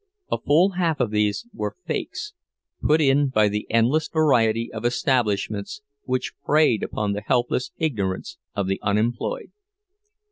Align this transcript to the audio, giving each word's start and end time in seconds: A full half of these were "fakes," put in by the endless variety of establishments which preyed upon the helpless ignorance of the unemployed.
A 0.31 0.39
full 0.39 0.69
half 0.79 0.99
of 0.99 1.11
these 1.11 1.45
were 1.53 1.75
"fakes," 1.85 2.33
put 2.81 2.99
in 2.99 3.27
by 3.29 3.47
the 3.49 3.67
endless 3.69 4.07
variety 4.07 4.73
of 4.73 4.83
establishments 4.83 5.83
which 6.05 6.33
preyed 6.43 6.81
upon 6.81 7.13
the 7.13 7.21
helpless 7.21 7.69
ignorance 7.77 8.39
of 8.55 8.65
the 8.65 8.79
unemployed. 8.81 9.51